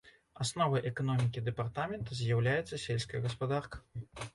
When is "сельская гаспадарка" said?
2.89-3.77